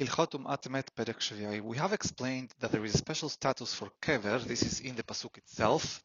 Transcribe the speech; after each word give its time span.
הלכות 0.00 0.30
טומאת 0.30 0.66
מת, 0.66 0.90
פרק 0.90 1.20
שביעי. 1.20 1.60
We 1.60 1.76
have 1.76 1.92
explained 1.92 2.54
that 2.60 2.72
there 2.72 2.84
is 2.84 2.94
a 2.94 2.98
special 2.98 3.28
status 3.28 3.74
for 3.74 3.88
קבר, 4.00 4.38
this 4.46 4.62
is 4.62 4.80
in 4.80 4.94
the 4.96 5.02
pasuk 5.02 5.38
itself, 5.38 6.00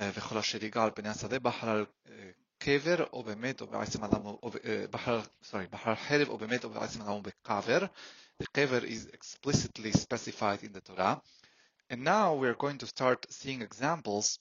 וכל 0.00 0.38
אשר 0.38 0.64
יגע 0.64 0.84
על 0.84 0.90
פני 0.94 1.08
השדה 1.08 1.38
בחלל 1.38 1.84
קבר 2.58 3.04
או 3.12 3.22
במת 3.22 3.60
או 3.60 3.66
בעצם 3.66 4.04
אדם 4.04 4.26
או 4.26 4.50
בחלל, 4.90 5.20
sorry, 5.42 5.68
בחלל 5.70 5.94
חרב 5.94 6.28
או 6.28 6.38
במת 6.38 6.64
או 6.64 6.70
בעצם 6.70 7.02
אדם 7.02 7.10
או 7.10 7.22
בקבר. 7.22 7.78
The 8.42 8.46
קבר 8.52 8.82
is 8.84 9.06
explicitly 9.12 9.92
specified 9.92 10.62
in 10.62 10.72
the 10.72 10.80
Torah. 10.80 11.20
And 11.90 12.04
now 12.04 12.34
we're 12.34 12.54
going 12.54 12.78
to 12.78 12.86
start 12.86 13.26
seeing 13.30 13.62
examples 13.62 14.38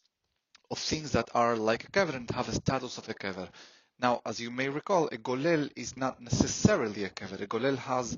of 0.72 0.78
things 0.78 1.12
that 1.14 1.30
are 1.34 1.56
like 1.56 1.84
a 1.86 1.92
kever 1.92 2.14
and 2.16 2.30
have 2.32 2.48
a 2.48 2.54
status 2.54 2.98
of 2.98 3.10
a 3.10 3.14
kever. 3.14 3.50
Now, 4.00 4.22
as 4.26 4.40
you 4.40 4.52
may 4.52 4.70
recall, 4.70 5.08
a 5.08 5.18
golel 5.18 5.70
is 5.76 5.98
not 5.98 6.22
necessarily 6.22 7.04
a 7.06 7.10
kever. 7.10 7.42
A 7.42 7.48
golel 7.48 7.78
has 7.78 8.18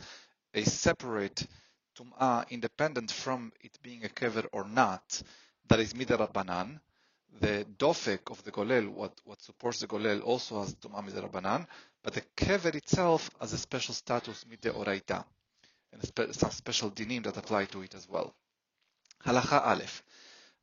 a 0.53 0.63
separate 0.63 1.47
tum'ah 1.95 2.49
independent 2.49 3.11
from 3.11 3.51
it 3.61 3.77
being 3.81 4.03
a 4.05 4.09
kever 4.09 4.45
or 4.51 4.65
not, 4.65 5.21
that 5.67 5.79
is 5.79 5.93
midarabanan. 5.93 6.79
The 7.39 7.65
dofek 7.77 8.29
of 8.29 8.43
the 8.43 8.51
golel, 8.51 8.89
what, 8.89 9.13
what 9.23 9.41
supports 9.41 9.79
the 9.79 9.87
golel, 9.87 10.21
also 10.23 10.61
has 10.61 10.75
tum'ah 10.75 11.03
midarabanan, 11.03 11.65
but 12.03 12.13
the 12.13 12.23
kever 12.35 12.75
itself 12.75 13.29
has 13.39 13.53
a 13.53 13.57
special 13.57 13.93
status 13.93 14.45
mideoraita, 14.45 15.23
and 15.93 16.33
some 16.33 16.51
special 16.51 16.91
dinim 16.91 17.23
that 17.23 17.37
apply 17.37 17.65
to 17.65 17.81
it 17.81 17.95
as 17.95 18.07
well. 18.09 18.33
הלכה 19.25 19.59
א' 19.63 19.83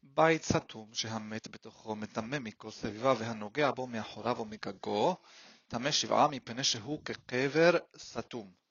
בית 0.02 0.44
סתום 0.44 0.88
שהמת 0.92 1.48
בתוכו 1.48 1.96
מטמא 1.96 2.38
מכל 2.38 2.70
סביבה 2.70 3.14
והנוגע 3.18 3.70
בו 3.70 3.86
מאחוריו 3.86 4.38
או 4.38 4.44
מגגו, 4.44 5.16
טמא 5.68 5.90
שבעה 5.90 6.28
מפני 6.28 6.64
שהוא 6.64 7.00
כקבר 7.04 7.70
סתום 7.98 8.46
uh, 8.46 8.61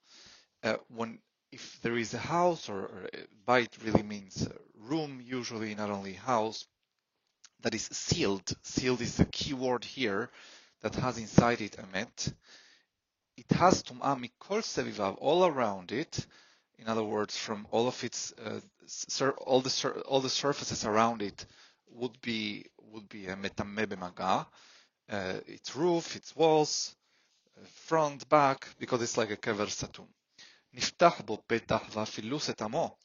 when 0.89 1.19
if 1.51 1.79
there 1.81 1.97
is 1.97 2.13
a 2.13 2.17
house 2.17 2.67
or, 2.67 2.81
or 2.81 3.09
bite 3.45 3.77
really 3.83 4.01
means 4.01 4.47
room, 4.89 5.21
usually 5.23 5.75
not 5.75 5.91
only 5.91 6.13
house, 6.13 6.65
that 7.61 7.75
is 7.75 7.83
sealed. 7.91 8.51
Sealed 8.63 9.01
is 9.01 9.17
the 9.17 9.25
key 9.25 9.53
word 9.53 9.83
here 9.83 10.29
that 10.81 10.95
has 10.95 11.17
inside 11.17 11.61
it 11.61 11.77
a 11.77 11.85
met. 11.87 12.33
It 13.37 13.51
has 13.51 13.83
tum'ah 13.83 14.17
mikol 14.19 14.61
sevivav 14.61 15.17
all 15.19 15.45
around 15.45 15.91
it. 15.91 16.25
In 16.79 16.87
other 16.87 17.03
words, 17.03 17.37
from 17.37 17.67
all 17.71 17.87
of 17.87 18.03
its 18.03 18.33
uh, 18.43 18.59
all 19.45 19.61
the 19.61 20.03
all 20.07 20.21
the 20.21 20.29
surfaces 20.29 20.85
around 20.85 21.21
it 21.21 21.45
would 21.91 22.19
be 22.21 22.65
would 22.91 23.07
be 23.09 23.27
a 23.27 23.35
metamme 23.35 23.85
b'maga. 23.85 24.45
Uh, 25.09 25.39
its 25.47 25.75
roof, 25.75 26.15
its 26.15 26.35
walls, 26.35 26.95
front, 27.85 28.27
back, 28.29 28.67
because 28.79 29.01
it's 29.01 29.17
like 29.17 29.31
a 29.31 29.37
kever 29.37 29.67
satum. 29.67 30.07
נפתח 30.72 31.20
בו 31.24 31.42
פתח 31.46 31.82
ואפילו 31.92 32.40
סתמו, 32.40 32.96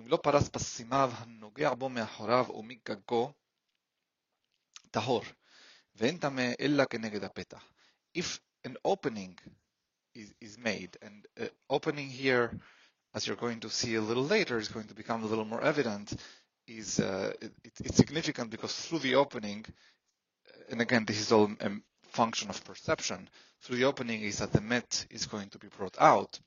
אם 0.00 0.08
לא 0.08 0.16
פרס 0.16 0.48
פסימיו 0.48 1.12
הנוגע 1.16 1.74
בו 1.74 1.88
מאחוריו 1.88 2.46
ומגגו, 2.54 3.32
טהור, 4.90 5.24
ואין 5.94 6.18
טמא 6.18 6.52
אלא 6.60 6.84
כנגד 6.84 7.24
הפתח. 7.24 7.64
If 8.18 8.40
an 8.66 8.76
opening 8.84 9.38
is, 10.14 10.34
is 10.40 10.58
made, 10.58 10.96
and 11.02 11.26
uh, 11.40 11.46
opening 11.68 12.08
here, 12.08 12.58
as 13.14 13.26
you're 13.26 13.36
going 13.36 13.60
to 13.60 13.70
see 13.70 13.94
a 13.94 14.00
little 14.00 14.24
later, 14.24 14.58
is 14.58 14.68
going 14.68 14.88
to 14.88 14.94
become 14.94 15.22
a 15.22 15.26
little 15.26 15.44
more 15.44 15.62
evident, 15.62 16.12
is 16.66 17.00
uh, 17.00 17.32
it, 17.40 17.52
it's 17.64 17.96
significant 17.96 18.50
because 18.50 18.74
through 18.74 19.00
the 19.00 19.14
opening, 19.14 19.64
and 20.70 20.80
again, 20.80 21.04
this 21.04 21.20
is 21.20 21.32
all 21.32 21.50
a 21.60 21.70
function 22.02 22.50
of 22.50 22.64
perception, 22.64 23.28
through 23.62 23.76
the 23.76 23.84
opening 23.84 24.22
is 24.22 24.38
that 24.38 24.52
the 24.52 24.60
met 24.60 25.06
is 25.10 25.26
going 25.26 25.48
to 25.50 25.58
be 25.58 25.68
brought 25.68 25.96
out 26.00 26.40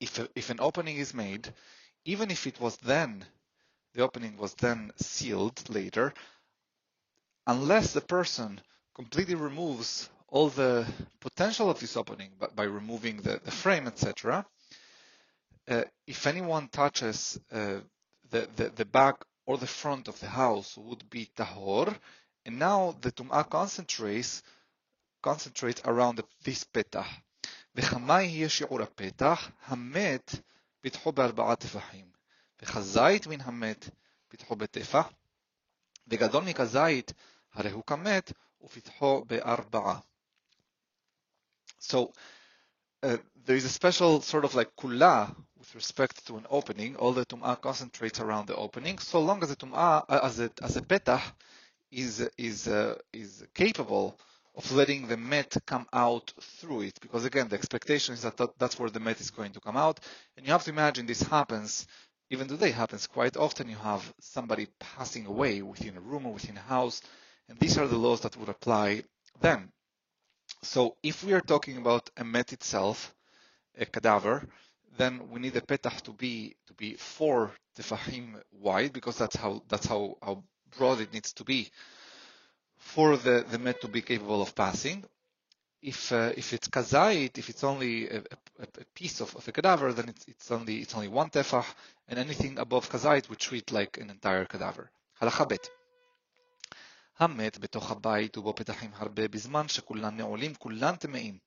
if, 0.00 0.18
a, 0.18 0.28
if 0.34 0.50
an 0.50 0.60
opening 0.60 0.96
is 0.96 1.14
made, 1.14 1.52
even 2.04 2.30
if 2.30 2.46
it 2.46 2.60
was 2.60 2.76
then, 2.78 3.24
the 3.94 4.02
opening 4.02 4.36
was 4.36 4.54
then 4.54 4.92
sealed 4.96 5.68
later, 5.68 6.12
unless 7.46 7.92
the 7.92 8.00
person 8.00 8.60
completely 8.94 9.34
removes 9.34 10.08
all 10.28 10.48
the 10.50 10.86
potential 11.20 11.70
of 11.70 11.80
this 11.80 11.96
opening 11.96 12.30
by, 12.38 12.46
by 12.54 12.64
removing 12.64 13.16
the, 13.18 13.40
the 13.44 13.50
frame, 13.50 13.86
etc., 13.86 14.44
uh, 15.68 15.84
if 16.06 16.26
anyone 16.26 16.68
touches 16.68 17.38
uh, 17.52 17.80
the, 18.30 18.48
the, 18.56 18.70
the 18.76 18.84
back 18.84 19.16
or 19.46 19.58
the 19.58 19.66
front 19.66 20.08
of 20.08 20.18
the 20.20 20.26
house 20.28 20.76
would 20.76 21.08
be 21.10 21.28
tahor, 21.36 21.94
and 22.46 22.58
now 22.58 22.96
the 23.00 23.12
tum'ah 23.12 23.48
concentrates 23.48 24.42
concentrates 25.22 25.82
around 25.84 26.16
the, 26.16 26.24
this 26.44 26.64
petah. 26.64 27.04
וכמה 27.75 28.21
יהיה 28.21 28.49
שיעור 28.49 28.81
הפתח? 28.81 29.49
המת 29.65 30.35
פיתחו 30.81 31.11
בארבעה 31.11 31.55
טפחים, 31.55 32.05
וכזית 32.61 33.27
מן 33.27 33.41
המת 33.41 33.89
פיתחו 34.27 34.55
בטפח, 34.55 35.09
וגדול 36.07 36.43
מכזית 36.43 37.13
הרי 37.53 37.71
הוא 37.71 37.83
כמת 37.87 38.31
ופיתחו 38.63 39.25
בארבעה. 39.27 39.99
So 41.79 42.13
uh, 43.03 43.17
there 43.45 43.55
is 43.57 43.65
a 43.65 43.69
special 43.69 44.21
sort 44.21 44.45
of 44.45 44.55
like 44.55 44.75
kula 44.77 45.35
with 45.57 45.75
respect 45.75 46.25
to 46.27 46.37
an 46.37 46.45
opening. 46.49 46.95
All 46.95 47.13
the 47.13 47.25
tum'ah 47.25 47.59
concentrates 47.61 48.19
around 48.19 48.47
the 48.47 48.55
opening, 48.55 48.99
so 48.99 49.19
long 49.19 49.43
as 49.43 49.49
the 49.49 49.55
tum'ah, 49.55 50.05
uh, 50.07 50.19
as 50.23 50.39
a 50.39 50.49
as 50.61 50.77
a 50.77 50.81
petah, 50.81 51.21
is 51.91 52.27
is 52.37 52.67
uh, 52.67 52.95
is 53.11 53.43
capable 53.53 54.17
of 54.58 54.72
letting 54.72 55.06
the 55.06 55.16
met 55.16 55.56
come 55.66 55.86
out 55.92 56.32
through 56.40 56.80
it 56.82 56.98
because 57.00 57.24
again 57.24 57.46
the 57.48 57.54
expectation 57.54 58.12
is 58.12 58.22
that 58.22 58.36
that's 58.58 58.78
where 58.78 58.90
the 58.90 58.98
met 58.98 59.20
is 59.20 59.30
going 59.30 59.52
to 59.52 59.60
come 59.60 59.76
out. 59.76 60.00
And 60.36 60.44
you 60.44 60.52
have 60.52 60.64
to 60.64 60.70
imagine 60.70 61.06
this 61.06 61.22
happens 61.22 61.86
even 62.30 62.48
today 62.48 62.72
happens 62.72 63.06
quite 63.06 63.36
often 63.36 63.68
you 63.68 63.76
have 63.76 64.12
somebody 64.20 64.66
passing 64.80 65.26
away 65.26 65.62
within 65.62 65.96
a 65.96 66.00
room 66.00 66.26
or 66.26 66.32
within 66.34 66.56
a 66.56 66.60
house 66.76 67.00
and 67.48 67.56
these 67.60 67.78
are 67.78 67.86
the 67.86 67.96
laws 67.96 68.20
that 68.22 68.36
would 68.36 68.48
apply 68.48 69.04
then. 69.40 69.70
So 70.62 70.96
if 71.04 71.22
we 71.22 71.34
are 71.34 71.40
talking 71.40 71.76
about 71.76 72.10
a 72.16 72.24
met 72.24 72.52
itself 72.52 73.14
a 73.78 73.86
cadaver 73.86 74.44
then 74.96 75.30
we 75.30 75.38
need 75.38 75.52
the 75.54 75.60
petah 75.60 76.02
to 76.02 76.10
be 76.10 76.56
to 76.66 76.74
be 76.74 76.94
four 76.94 77.52
tefahim 77.78 78.34
wide 78.50 78.92
because 78.92 79.16
that's 79.16 79.36
how 79.36 79.62
that's 79.68 79.86
how, 79.86 80.16
how 80.20 80.42
broad 80.76 81.00
it 81.00 81.12
needs 81.12 81.32
to 81.34 81.44
be 81.44 81.70
for 82.77 83.17
the, 83.17 83.45
the 83.49 83.57
met 83.57 83.81
to 83.81 83.87
be 83.87 84.01
capable 84.01 84.41
of 84.41 84.55
passing. 84.55 85.03
If 85.81 86.11
uh, 86.11 86.31
if 86.37 86.53
it's 86.53 86.69
kazait, 86.69 87.37
if 87.37 87.49
it's 87.49 87.63
only 87.63 88.07
a, 88.07 88.17
a, 88.17 88.63
a 88.63 88.85
piece 88.95 89.19
of, 89.19 89.35
of, 89.35 89.47
a 89.47 89.51
cadaver, 89.51 89.91
then 89.91 90.09
it's, 90.09 90.25
it's 90.27 90.51
only 90.51 90.77
it's 90.77 90.95
only 90.95 91.09
one 91.09 91.29
tefah, 91.29 91.65
and 92.07 92.17
anything 92.19 92.57
above 92.57 92.89
kazait 92.89 93.27
we 93.29 93.35
treat 93.35 93.71
like 93.71 93.97
an 93.97 94.09
entire 94.09 94.45
cadaver. 94.45 94.89
הלכה 95.21 95.45
ב' 95.45 95.55
המת 97.19 97.57
בתוך 97.57 97.91
הבית 97.91 98.37
ובו 98.37 98.55
פתחים 98.55 98.91
הרבה 98.93 99.27
בזמן 99.27 99.67
שכולן 99.67 100.17
נעולים, 100.17 100.55
כולן 100.55 100.95
טמאים, 100.95 101.37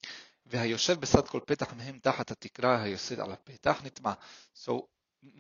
והיושב 0.47 1.01
בסד 1.01 1.29
כל 1.29 1.41
פתח 1.47 1.73
מהם 1.73 1.99
תחת 1.99 2.31
התקרה 2.31 2.83
היוסד 2.83 3.21
על 3.21 3.33
הפתח 3.33 3.81
נטמע. 3.85 4.13
So 4.55 4.73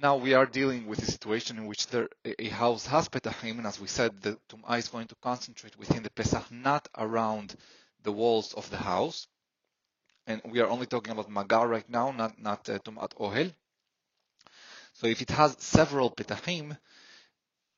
now 0.02 0.16
we 0.16 0.34
are 0.34 0.46
dealing 0.46 0.86
with 0.88 1.02
a 1.02 1.12
situation 1.12 1.58
in 1.58 1.66
which 1.66 1.88
there, 1.88 2.09
a 2.25 2.50
house 2.50 2.86
has 2.88 3.09
petahim, 3.09 3.58
and 3.58 3.68
as 3.68 3.80
we 3.80 3.88
said, 3.88 4.22
the 4.22 4.38
tum'ah 4.50 4.78
is 4.78 4.88
going 4.88 5.08
to 5.08 5.16
concentrate 5.16 5.78
within 5.78 6.03
the 6.03 6.09
pesach, 6.12 6.52
not 6.52 6.88
around 6.97 7.56
the 8.03 8.12
walls 8.12 8.53
of 8.53 8.70
the 8.70 8.78
house. 8.78 9.28
And 10.28 10.41
we 10.46 10.59
are 10.59 10.68
only 10.68 10.86
talking 10.86 11.12
about 11.12 11.30
magar 11.30 11.68
right 11.68 11.90
now, 11.90 12.12
not 12.12 12.40
not 12.40 12.70
uh, 12.70 12.78
tum'at 12.80 13.16
ohel. 13.20 13.53
So 14.94 15.08
if 15.08 15.22
it 15.22 15.31
has 15.31 15.56
several 15.59 16.12
petahim, 16.12 16.78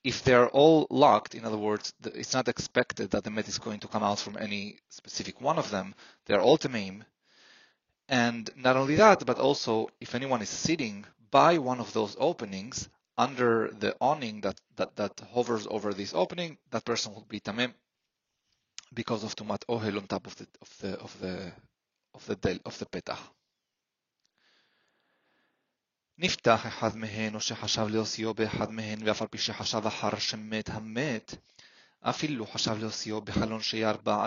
if 0.04 0.24
they 0.24 0.34
are 0.34 0.50
all 0.50 0.88
locked, 0.90 1.36
in 1.36 1.46
other 1.46 1.58
words, 1.58 1.94
it's 2.04 2.34
not 2.34 2.50
expected 2.50 3.12
that 3.12 3.24
the 3.24 3.32
met 3.32 3.48
is 3.48 3.60
going 3.60 3.80
to 3.80 3.88
come 3.88 4.04
out 4.04 4.20
from 4.20 4.38
any 4.38 4.80
specific 4.90 5.40
one 5.40 5.58
of 5.58 5.72
them. 5.72 5.96
They 6.26 6.36
are 6.36 6.42
all 6.42 6.58
tamim. 6.58 7.04
And 8.10 8.50
not 8.58 8.76
only 8.76 8.96
that, 8.96 9.26
but 9.26 9.40
also 9.40 9.88
if 10.02 10.14
anyone 10.14 10.42
is 10.42 10.50
sitting 10.50 11.06
by 11.33 11.59
one 11.59 11.81
of 11.81 11.93
those 11.93 12.17
openings 12.19 12.89
under 13.17 13.71
the 13.71 13.97
awning 14.01 14.41
that, 14.43 14.61
that, 14.77 14.97
that 14.97 15.21
hovers 15.33 15.67
over 15.69 15.93
this 15.93 16.15
opening, 16.15 16.57
that 16.71 16.85
person 16.85 17.15
will 17.15 17.27
be 17.29 17.41
tamim 17.41 17.73
because 18.95 19.25
of 19.25 19.35
tumat 19.37 19.63
ohel 19.69 19.99
on 19.99 20.07
top 20.07 20.27
of 20.27 20.37
the 20.37 20.47
of 20.63 20.79
the 20.81 20.93
of 21.01 21.21
the 21.21 21.53
of 22.15 22.27
the 22.27 22.37
del, 22.37 22.59
of 22.65 22.79
the 22.79 22.87
petah. 22.87 23.19
נפתח 26.21 26.67
אחד 26.67 26.97
מהן 26.97 27.35
או 27.35 27.41
שחשב 27.41 27.87
להוציאו 27.89 28.35
באחד 28.35 28.71
מהן 28.71 29.09
ואף 29.09 29.23
על 29.23 29.29
פי 29.29 29.39
שחשב 29.39 29.87
אחר 29.87 30.19
שמת 30.19 30.69
המת 30.69 31.35
אפילו 32.01 32.47
חשב 32.47 32.79
להוציאו 32.79 33.21
בחלון 33.21 33.63
שיהיה 33.63 33.91
ארבע 33.91 34.25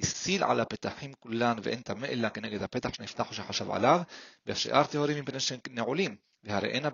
jissil 0.00 0.44
għala 0.46 0.64
petaħim 0.72 1.14
kullan 1.20 1.60
ve 1.64 1.72
enta 1.76 1.94
meqilla 1.94 2.30
kien 2.32 2.48
għida 2.48 2.68
petaħ 2.72 2.96
xniftaħu 2.96 3.36
xi 3.36 3.46
ħaxab 3.48 3.72
għalav 3.76 4.04
biex 4.46 4.64
xi 4.64 4.72
arti 4.80 5.00
ħorim 5.00 5.20
jimpenix 5.20 5.58
neħulim 5.80 6.16
biħari 6.46 6.72
ena 6.78 6.92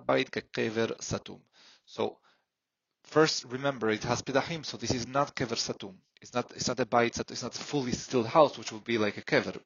kever 0.52 0.96
satum. 1.00 1.40
So, 1.84 2.18
first 3.04 3.44
remember 3.44 3.90
it 3.90 4.04
has 4.04 4.22
petahim, 4.22 4.64
so 4.64 4.76
this 4.76 4.90
is 4.90 5.06
not 5.06 5.34
kever 5.34 5.56
satum. 5.56 5.94
It's 6.20 6.34
not 6.34 6.50
it's 6.56 6.68
not 6.68 6.80
a 6.80 6.86
bite, 6.86 7.18
it's 7.18 7.42
not 7.42 7.54
a 7.54 7.62
fully 7.62 7.92
still 7.92 8.24
house, 8.24 8.58
which 8.58 8.72
would 8.72 8.84
be 8.84 8.98
like 8.98 9.16
a 9.16 9.22
kever. 9.22 9.58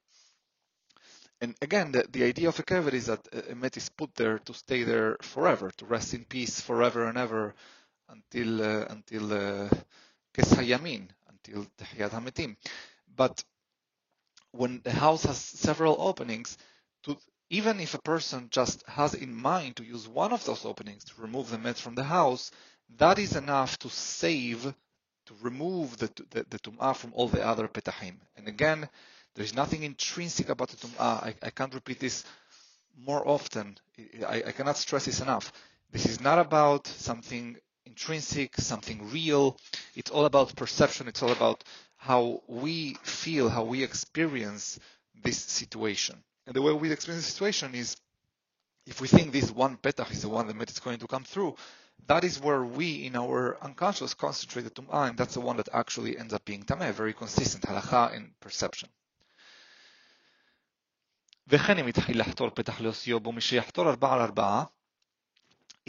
And 1.40 1.56
again, 1.60 1.90
the, 1.90 2.06
the 2.12 2.22
idea 2.22 2.48
of 2.48 2.58
a 2.60 2.62
kever 2.62 2.92
is 2.92 3.06
that 3.06 3.26
uh, 3.34 3.40
a 3.50 3.54
met 3.56 3.76
is 3.76 3.88
put 3.88 4.14
there 4.14 4.38
to 4.38 4.54
stay 4.54 4.84
there 4.84 5.16
forever, 5.22 5.72
to 5.78 5.86
rest 5.86 6.14
in 6.14 6.24
peace 6.24 6.60
forever 6.60 7.06
and 7.06 7.18
ever 7.18 7.54
until 8.08 8.62
uh, 8.62 8.84
until 8.90 9.22
kes 10.32 10.52
uh, 10.52 11.06
until 11.28 11.66
the 11.78 11.84
hametim. 11.84 12.56
But 13.16 13.44
when 14.52 14.80
the 14.84 14.92
house 14.92 15.24
has 15.24 15.38
several 15.38 15.96
openings, 15.98 16.58
to, 17.04 17.16
even 17.50 17.80
if 17.80 17.94
a 17.94 18.02
person 18.02 18.48
just 18.50 18.82
has 18.86 19.14
in 19.14 19.34
mind 19.34 19.76
to 19.76 19.84
use 19.84 20.08
one 20.08 20.32
of 20.32 20.44
those 20.44 20.64
openings 20.64 21.04
to 21.04 21.20
remove 21.20 21.50
the 21.50 21.58
met 21.58 21.76
from 21.76 21.94
the 21.94 22.04
house, 22.04 22.50
that 22.98 23.18
is 23.18 23.36
enough 23.36 23.78
to 23.78 23.88
save, 23.88 24.62
to 25.26 25.34
remove 25.40 25.96
the, 25.98 26.10
the, 26.30 26.46
the 26.48 26.58
tum'ah 26.58 26.94
from 26.94 27.12
all 27.14 27.28
the 27.28 27.44
other 27.44 27.68
petahim. 27.68 28.16
And 28.36 28.48
again, 28.48 28.88
there's 29.34 29.54
nothing 29.54 29.82
intrinsic 29.82 30.48
about 30.48 30.68
the 30.68 30.76
tum'ah. 30.76 31.24
I, 31.24 31.34
I 31.42 31.50
can't 31.50 31.74
repeat 31.74 32.00
this 32.00 32.24
more 32.98 33.26
often. 33.26 33.78
I, 34.26 34.42
I 34.46 34.52
cannot 34.52 34.76
stress 34.76 35.06
this 35.06 35.20
enough. 35.20 35.52
This 35.90 36.06
is 36.06 36.20
not 36.20 36.38
about 36.38 36.86
something 36.86 37.56
intrinsic, 37.86 38.56
something 38.56 39.10
real. 39.10 39.58
It's 39.94 40.10
all 40.10 40.24
about 40.24 40.54
perception. 40.56 41.08
It's 41.08 41.22
all 41.22 41.32
about 41.32 41.64
how 42.01 42.41
we 42.47 42.95
feel, 43.03 43.49
how 43.49 43.63
we 43.63 43.83
experience 43.83 44.79
this 45.23 45.37
situation. 45.37 46.23
And 46.45 46.55
the 46.55 46.61
way 46.61 46.73
we 46.73 46.91
experience 46.91 47.25
the 47.25 47.31
situation 47.31 47.75
is 47.75 47.97
if 48.85 49.01
we 49.01 49.07
think 49.07 49.31
this 49.31 49.51
one 49.51 49.77
petach 49.77 50.11
is 50.11 50.21
the 50.21 50.29
one 50.29 50.47
that 50.47 50.69
is 50.69 50.79
going 50.79 50.99
to 50.99 51.07
come 51.07 51.23
through, 51.23 51.55
that 52.07 52.23
is 52.23 52.39
where 52.39 52.63
we 52.63 53.05
in 53.05 53.15
our 53.15 53.57
unconscious 53.61 54.13
concentrate 54.13 54.63
the 54.63 54.69
tum'ah, 54.69 55.09
and 55.09 55.17
that's 55.17 55.33
the 55.33 55.41
one 55.41 55.57
that 55.57 55.69
actually 55.73 56.17
ends 56.17 56.33
up 56.33 56.45
being 56.45 56.63
tameh, 56.63 56.93
very 56.93 57.13
consistent, 57.13 57.63
halacha 57.63 58.15
in 58.15 58.31
perception. 58.39 58.89
וכן 61.49 61.77
אם 61.77 61.87
התחיל 61.87 62.19
לחתור 62.19 62.49
פתח 62.49 62.81
לאוסיו 62.81 63.19
בו 63.19 63.31
מי 63.31 63.41
שיחתור 63.41 63.89
ארבעה 63.89 64.13
על 64.13 64.21
ארבעה, 64.21 64.63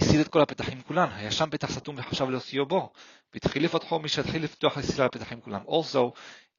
הסיר 0.00 0.20
את 0.20 0.29
כל 0.29 0.43
הפתחים 0.43 0.82
כולן, 0.82 1.08
הישן 1.12 1.50
פתח 1.50 1.70
סתום 1.70 1.96
וחשב 1.99 2.29
לאוסיו 2.29 2.67
בו, 2.67 2.93
והתחיל 3.35 3.64
לפתחו 3.64 3.99
מי 3.99 4.08
שהתחיל 4.08 4.44
לפתוח 4.44 4.79
הסיר 4.79 5.00
על 5.02 5.06
הפתחים 5.06 5.40
כולם. 5.40 5.61
Also, 5.67 6.12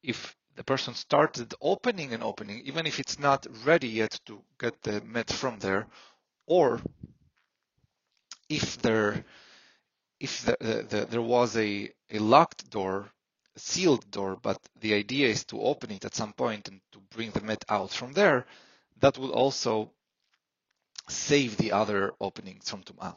if 0.04 0.36
the 0.58 0.64
person 0.64 0.94
started 0.94 1.54
opening 1.62 2.14
and 2.14 2.24
opening, 2.24 2.60
even 2.66 2.86
if 2.86 3.00
it's 3.00 3.18
not 3.20 3.48
ready 3.66 3.88
yet 3.88 4.20
to 4.26 4.34
get 4.62 4.76
the 4.84 5.02
met 5.06 5.32
from 5.32 5.60
there, 5.60 5.88
or 6.48 6.82
if 8.50 8.82
there 8.82 9.24
if 10.20 10.46
the, 10.46 10.58
the, 10.60 10.86
the, 10.90 11.06
there 11.06 11.22
was 11.22 11.56
a, 11.56 11.90
a 12.12 12.20
locked 12.20 12.70
door, 12.70 13.10
a 13.56 13.60
sealed 13.60 14.10
door, 14.12 14.38
but 14.42 14.60
the 14.82 14.94
idea 14.94 15.28
is 15.28 15.46
to 15.46 15.62
open 15.62 15.92
it 15.92 16.04
at 16.04 16.14
some 16.14 16.34
point 16.34 16.68
and 16.68 16.82
to 16.92 17.00
bring 17.16 17.32
the 17.32 17.42
met 17.42 17.64
out 17.70 17.92
from 17.92 18.12
there, 18.14 18.46
that 19.00 19.18
will 19.18 19.32
also 19.32 19.92
save 21.08 21.58
the 21.58 21.72
other 21.72 22.12
openings 22.20 22.70
from 22.70 22.84
טומאה. 22.84 23.16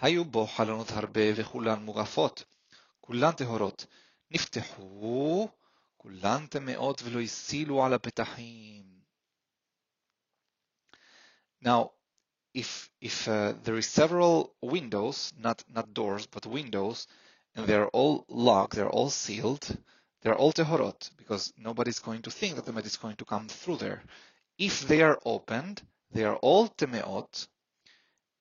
היו 0.00 0.24
בו 0.24 0.46
חלונות 0.46 0.90
הרבה 0.90 1.20
וכולן 1.36 1.82
מוגפות, 1.82 2.44
כולן 3.00 3.32
טהורות. 3.32 3.86
נפתחו, 4.30 5.48
כולן 5.96 6.46
טמאות 6.46 7.02
ולא 7.04 7.20
הסילו 7.20 7.84
על 7.84 7.94
הפתחים. 7.94 8.82
Now, 11.64 11.90
if 12.54 12.90
if 13.00 13.28
uh, 13.28 13.52
there 13.64 13.76
is 13.76 13.86
several 13.86 14.54
windows, 14.60 15.32
not 15.38 15.62
not 15.68 15.94
doors, 15.94 16.26
but 16.26 16.46
windows, 16.46 17.06
and 17.54 17.66
they're 17.66 17.88
all 17.88 18.24
locked, 18.28 18.74
they're 18.76 18.96
all 18.98 19.10
sealed, 19.10 19.64
they're 20.20 20.34
all 20.34 20.52
tehorot 20.52 21.10
because 21.16 21.52
nobody's 21.56 22.00
going 22.00 22.22
to 22.22 22.30
think 22.30 22.56
that 22.56 22.66
the 22.66 22.72
med 22.72 22.86
is 22.86 22.96
going 22.96 23.16
to 23.16 23.24
come 23.24 23.48
through 23.48 23.76
there. 23.76 24.02
If 24.58 24.74
they 24.88 25.02
are 25.02 25.18
opened, 25.24 25.82
they 26.10 26.24
are 26.24 26.36
all 26.36 26.68
temeot, 26.68 27.48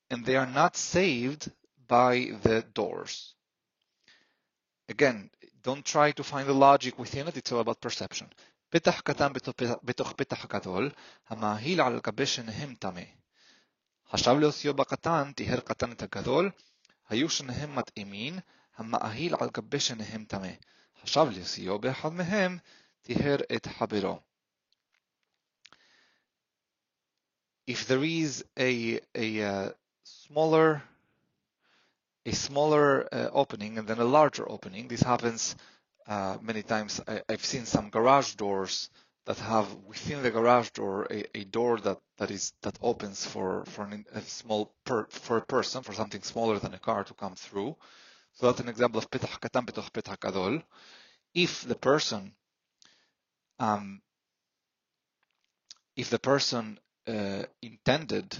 and 0.09 0.25
they 0.25 0.35
are 0.35 0.51
not 0.61 0.75
saved 0.75 1.49
by 1.87 2.31
the 2.43 2.63
doors. 2.73 3.33
Again, 4.89 5.29
don't 5.63 5.85
try 5.85 6.11
to 6.11 6.23
find 6.23 6.47
the 6.47 6.53
logic 6.53 6.99
within 6.99 7.27
it, 7.27 7.37
it's 7.37 7.51
all 7.51 7.61
about 7.61 7.81
perception. 7.81 8.27
פתח 8.71 9.01
קטן 9.01 9.31
בתוך 9.83 10.13
פתח 10.13 10.45
גדול, 10.45 10.91
המאהיל 11.27 11.81
על 11.81 11.99
גבי 12.03 12.25
שניהם 12.25 12.75
טמא. 12.75 13.01
חשב 14.11 14.31
להוסיאו 14.39 14.73
בקטן, 14.73 15.31
טיהר 15.35 15.59
קטן 15.59 15.91
את 15.91 16.01
הגדול, 16.01 16.51
היו 17.09 17.29
שניהם 17.29 17.75
מתאימין, 17.75 18.39
המאהיל 18.75 19.35
על 19.39 19.49
גבי 19.53 19.79
שניהם 19.79 20.25
טמא. 20.25 20.51
חשב 21.01 21.25
להוסיאו 21.31 21.79
באחד 21.79 22.13
מהם, 22.13 22.57
טיהר 23.01 23.37
את 23.55 23.67
חברו. 23.67 24.19
If 27.67 27.87
there 27.87 28.03
is 28.03 28.43
a, 28.57 28.99
a, 29.15 29.27
a 29.67 29.75
smaller 30.28 30.82
a 32.26 32.32
smaller 32.32 33.08
uh, 33.12 33.28
opening 33.32 33.78
and 33.78 33.86
then 33.86 33.98
a 33.98 34.04
larger 34.04 34.50
opening. 34.50 34.88
This 34.88 35.02
happens 35.02 35.54
uh, 36.08 36.36
many 36.42 36.62
times. 36.62 37.00
I, 37.06 37.22
have 37.28 37.44
seen 37.44 37.66
some 37.66 37.88
garage 37.88 38.34
doors 38.34 38.90
that 39.26 39.38
have 39.38 39.72
within 39.86 40.22
the 40.22 40.30
garage 40.30 40.70
door 40.70 41.06
a, 41.10 41.24
a 41.38 41.44
door 41.44 41.78
that, 41.80 41.98
that 42.18 42.30
is 42.30 42.52
that 42.62 42.78
opens 42.82 43.24
for 43.24 43.64
for 43.66 43.84
an, 43.84 44.04
a 44.12 44.20
small 44.22 44.72
per, 44.84 45.06
for 45.08 45.36
a 45.36 45.46
person 45.46 45.82
for 45.82 45.92
something 45.92 46.22
smaller 46.22 46.58
than 46.58 46.74
a 46.74 46.78
car 46.78 47.04
to 47.04 47.14
come 47.14 47.34
through. 47.36 47.76
So 48.34 48.46
that's 48.46 48.60
an 48.60 48.68
example 48.68 48.98
of 48.98 49.10
petach 49.10 49.40
katan 49.40 49.66
petach 49.66 49.90
petach 49.92 50.20
gadol. 50.20 50.62
If 51.32 51.62
the 51.62 51.76
person 51.76 52.32
um, 53.58 54.02
if 55.96 56.10
the 56.10 56.18
person 56.18 56.78
uh, 57.06 57.44
intended 57.62 58.36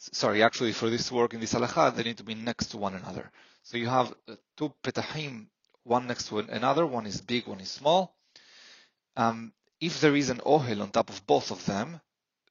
sorry, 0.00 0.42
actually 0.42 0.72
for 0.72 0.90
this 0.90 1.12
work 1.12 1.34
in 1.34 1.40
this 1.40 1.54
halacha, 1.54 1.94
they 1.94 2.02
need 2.02 2.18
to 2.18 2.24
be 2.24 2.34
next 2.34 2.68
to 2.68 2.78
one 2.78 2.94
another. 2.94 3.30
So 3.62 3.76
you 3.76 3.88
have 3.88 4.12
uh, 4.28 4.36
two 4.56 4.72
petahim, 4.82 5.46
one 5.84 6.06
next 6.06 6.28
to 6.28 6.38
another, 6.38 6.86
one 6.86 7.06
is 7.06 7.20
big, 7.20 7.46
one 7.46 7.60
is 7.60 7.70
small. 7.70 8.14
Um, 9.16 9.52
if 9.80 10.00
there 10.00 10.16
is 10.16 10.30
an 10.30 10.38
ohel 10.38 10.82
on 10.82 10.90
top 10.90 11.10
of 11.10 11.26
both 11.26 11.50
of 11.50 11.64
them, 11.66 12.00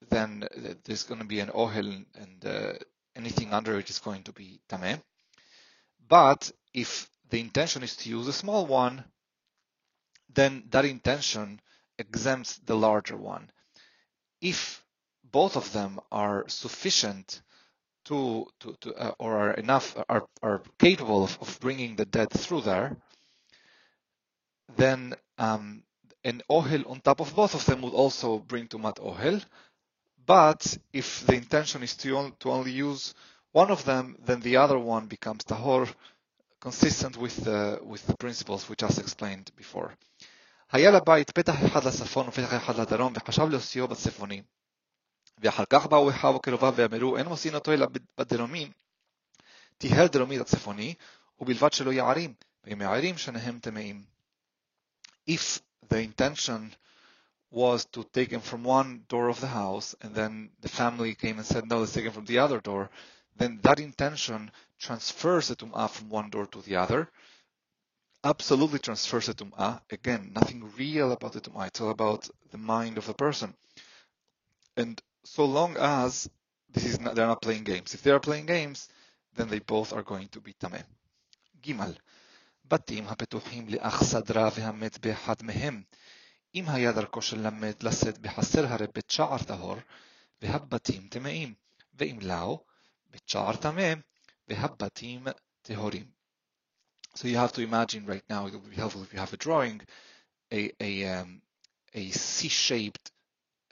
then 0.10 0.44
uh, 0.44 0.74
there's 0.84 1.04
going 1.04 1.22
to 1.22 1.28
be 1.28 1.40
an 1.40 1.50
ohel 1.50 2.06
and 2.16 2.46
uh, 2.46 2.74
anything 3.16 3.54
under 3.54 3.80
it 3.80 3.90
is 3.90 4.00
going 4.00 4.24
to 4.24 4.32
be 4.32 4.60
tameh. 4.70 5.02
But 6.08 6.52
if 6.74 7.10
the 7.30 7.40
intention 7.40 7.84
is 7.84 7.96
to 7.98 8.10
use 8.10 8.28
a 8.28 8.34
small 8.34 8.66
one, 8.66 9.04
then 10.34 10.64
that 10.70 10.86
intention 10.86 11.60
exempts 11.98 12.58
the 12.58 12.76
larger 12.76 13.18
one. 13.18 13.52
If 14.42 14.84
both 15.32 15.56
of 15.56 15.72
them 15.74 16.00
are 16.12 16.48
sufficient 16.48 17.42
to, 18.05 18.47
to, 18.61 18.77
to 18.81 18.95
uh, 18.95 19.13
or 19.19 19.37
are 19.37 19.55
enough, 19.55 19.97
are, 20.09 20.27
are 20.43 20.63
capable 20.79 21.25
of, 21.25 21.39
of 21.41 21.59
bringing 21.61 21.97
the 21.97 22.05
dead 22.05 22.31
through 22.31 22.63
there, 22.63 22.97
then 24.77 25.15
um, 25.39 25.83
an 26.25 26.43
ohel 26.51 26.89
on 26.91 27.01
top 27.01 27.21
of 27.21 27.35
both 27.35 27.55
of 27.55 27.65
them 27.67 27.83
would 27.83 27.93
also 27.95 28.39
bring 28.39 28.67
tumat 28.69 28.99
ohel. 29.01 29.43
But 30.27 30.79
if 30.93 31.27
the 31.27 31.35
intention 31.35 31.83
is 31.83 31.95
to, 31.97 32.17
on, 32.17 32.33
to 32.41 32.51
only 32.51 32.73
use 32.73 33.15
one 33.53 33.71
of 33.71 33.85
them, 33.85 34.17
then 34.25 34.41
the 34.41 34.57
other 34.57 34.79
one 34.79 35.07
becomes 35.07 35.45
tahor, 35.45 35.89
consistent 36.61 37.17
with 37.17 37.37
the, 37.45 37.79
with 37.83 38.07
the 38.07 38.17
principles 38.17 38.69
we 38.69 38.77
just 38.77 38.99
explained 38.99 39.51
before. 39.57 39.95
היה 40.73 40.91
לבית 40.91 41.31
פתח 41.31 41.55
אחד 41.67 41.85
לצפון 41.85 42.29
ופתח 42.29 42.55
אחד 42.57 42.77
לדרום 42.79 43.13
וחשב 43.17 43.49
להוסיאו 43.51 43.89
בצפונים. 43.89 44.43
ואחר 45.39 45.65
כך 45.71 45.87
באו 45.87 46.11
אחיו 46.11 46.35
וקרוביו 46.37 46.75
ואמרו, 46.77 47.17
אין 47.17 47.27
מוסין 47.27 47.55
אותו 47.55 47.73
אלא 47.73 47.87
בדרומי, 48.19 48.71
טיהר 49.79 50.07
דרומי 50.07 50.39
לצפוני, 50.39 50.95
ובלבד 51.41 51.73
שלא 51.73 51.93
יערים, 51.93 52.35
והם 52.65 52.81
יערים 52.81 53.19
שניהם 53.19 53.59
טמאים. 53.59 54.05
If 55.31 55.61
the 55.89 56.01
intention 56.01 56.75
was 57.51 57.85
to 57.93 58.05
take 58.13 58.31
him 58.31 58.41
from 58.41 58.65
one 58.65 59.05
door 59.09 59.29
of 59.29 59.41
the 59.41 59.47
house, 59.47 59.95
and 60.03 60.15
then 60.15 60.51
the 60.61 60.69
family 60.69 61.15
came 61.15 61.39
and 61.39 61.47
said, 61.47 61.69
no, 61.69 61.79
let's 61.79 61.93
take 61.93 62.05
him 62.05 62.13
from 62.13 62.27
the 62.27 62.39
other 62.39 62.61
door, 62.61 62.91
then 63.37 63.61
that 63.63 63.81
intention 63.81 64.51
transfers 64.79 65.49
the 65.49 65.57
tum'ah 65.57 65.89
from 65.89 66.09
one 66.09 66.31
door 66.31 66.47
to 66.47 66.61
the 66.63 66.77
other, 66.77 67.09
absolutely 68.23 68.79
transfers 68.79 69.27
the 69.27 69.35
tum'ah. 69.35 69.81
Again, 69.91 70.33
nothing 70.35 70.71
real 70.77 71.13
about 71.13 71.33
the 71.33 71.41
tum'ah. 71.41 71.67
It's 71.69 71.81
all 71.81 71.91
about 71.91 72.29
the 72.51 72.59
mind 72.59 72.99
of 72.99 73.07
the 73.07 73.15
person. 73.15 73.55
And 74.77 75.01
so 75.29 75.45
long 75.45 75.77
as 75.77 76.29
this 76.73 76.85
is 76.85 77.01
not, 77.01 77.15
they're 77.15 77.27
not 77.27 77.43
playing 77.43 77.65
games. 77.65 77.95
If 77.95 78.03
they 78.03 78.11
are 78.11 78.21
playing 78.21 78.47
games, 78.47 78.89
then 79.37 79.49
they 79.49 79.61
both 79.61 79.93
are 79.93 80.03
going 80.03 80.29
to 80.29 80.41
be 80.41 80.53
tameh. 80.53 80.85
גימל, 81.61 81.93
בתים 82.65 83.09
הפתוחים 83.09 83.69
לאח 83.69 84.03
סדרה 84.05 84.49
והמת 84.55 84.99
באחד 84.99 85.43
מהם. 85.43 85.83
אם 86.55 86.69
היה 86.69 86.93
דרכו 86.93 87.23
של 87.23 87.47
למת 87.47 87.85
לשאת 87.85 88.19
בחסר 88.19 88.67
הרי 88.67 88.87
בית 88.95 89.11
שער 89.11 89.43
טהור, 89.43 89.77
והבתים 90.43 91.09
טמאים, 91.09 91.55
ואם 91.95 92.19
לאו, 92.23 92.65
בית 93.11 93.29
שער 93.29 93.57
טמא, 93.57 93.93
והבתים 94.49 95.27
טהורים. 95.63 96.07
So 97.17 97.29
you 97.29 97.37
have 97.37 97.53
to 97.53 97.63
imagine 97.63 98.07
right 98.07 98.25
now, 98.29 98.47
it 98.47 98.53
would 98.55 98.71
be 98.71 98.77
helpful 98.77 99.03
if 99.03 99.13
you 99.13 99.21
have 99.21 99.33
a 99.33 99.37
drawing, 99.37 99.81
a, 100.53 100.73
a, 100.81 101.05
um, 101.07 101.43
a 101.95 102.11
C-shaped 102.11 103.13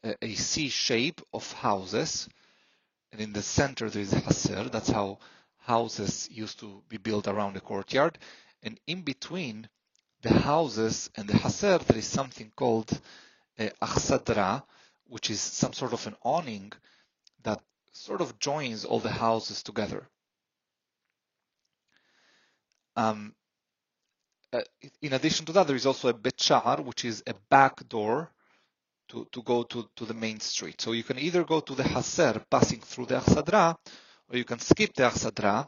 a, 0.04 0.34
C 0.36 0.70
shape 0.70 1.22
of 1.34 1.52
houses, 1.54 2.30
and 3.12 3.22
in 3.22 3.34
the 3.34 3.42
center 3.42 3.90
there 3.90 4.02
is 4.02 4.14
a 4.14 4.22
haser. 4.22 4.72
That's 4.72 4.90
how 4.90 5.20
houses 5.58 6.30
used 6.32 6.60
to 6.60 6.82
be 6.90 6.98
built 6.98 7.28
around 7.28 7.54
the 7.54 7.62
courtyard. 7.62 8.18
And 8.64 8.80
in 8.88 9.02
between 9.02 9.68
the 10.22 10.34
houses 10.34 11.10
and 11.16 11.28
the 11.28 11.34
haser, 11.34 11.80
there 11.86 11.98
is 11.98 12.08
something 12.08 12.52
called 12.56 12.90
uh, 13.60 13.70
achsadra, 13.82 14.64
which 15.08 15.30
is 15.30 15.42
some 15.42 15.74
sort 15.74 15.94
of 15.94 16.06
an 16.08 16.16
awning 16.24 16.72
that 17.44 17.62
sort 17.92 18.22
of 18.22 18.40
joins 18.40 18.86
all 18.86 19.00
the 19.00 19.12
houses 19.12 19.64
together. 19.64 20.08
Um, 22.96 23.36
uh, 24.52 24.62
in 25.02 25.14
addition 25.14 25.46
to 25.46 25.52
that, 25.54 25.68
there 25.68 25.76
is 25.76 25.86
also 25.86 26.10
a 26.10 26.14
betchar, 26.14 26.84
which 26.84 27.06
is 27.06 27.24
a 27.28 27.34
back 27.50 27.88
door 27.88 28.32
to, 29.10 29.28
to 29.32 29.42
go 29.44 29.64
to, 29.64 29.90
to 29.96 30.06
the 30.06 30.14
main 30.14 30.40
street. 30.40 30.82
So 30.82 30.92
you 30.92 31.04
can 31.04 31.20
either 31.20 31.44
go 31.44 31.60
to 31.62 31.76
the 31.76 31.84
Haser 31.84 32.44
passing 32.50 32.82
through 32.82 33.08
the 33.08 33.20
Achsadra, 33.20 33.76
or 34.30 34.38
you 34.38 34.44
can 34.44 34.60
skip 34.60 34.94
the 34.94 35.04
Achsadra 35.04 35.68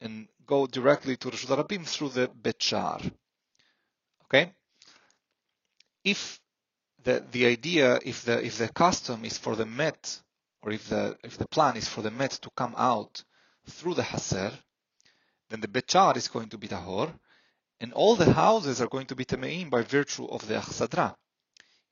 and 0.00 0.28
go 0.46 0.66
directly 0.66 1.16
to 1.16 1.30
Rishut 1.30 1.56
Rabim 1.56 1.86
through 1.86 2.10
the 2.10 2.28
Bechar. 2.28 3.12
Okay? 4.24 4.52
If 6.04 6.40
the, 7.04 7.24
the 7.30 7.46
idea, 7.46 7.98
if 8.04 8.24
the, 8.24 8.44
if 8.44 8.58
the 8.58 8.68
custom 8.68 9.24
is 9.24 9.36
for 9.38 9.56
the 9.56 9.66
Met, 9.66 10.20
or 10.62 10.72
if 10.72 10.88
the, 10.88 11.16
if 11.22 11.36
the 11.36 11.48
plan 11.48 11.76
is 11.76 11.88
for 11.88 12.02
the 12.02 12.10
Met 12.10 12.32
to 12.32 12.50
come 12.56 12.74
out 12.76 13.22
through 13.68 13.94
the 13.94 14.02
Haser, 14.02 14.52
then 15.50 15.60
the 15.60 15.68
Bechar 15.68 16.16
is 16.16 16.28
going 16.28 16.48
to 16.48 16.58
be 16.58 16.68
Tahor, 16.68 17.12
and 17.80 17.92
all 17.92 18.16
the 18.16 18.32
houses 18.32 18.80
are 18.80 18.88
going 18.88 19.06
to 19.06 19.14
be 19.14 19.24
Tameim 19.24 19.70
by 19.70 19.82
virtue 19.82 20.26
of 20.26 20.46
the 20.46 20.54
Achsadra. 20.54 21.14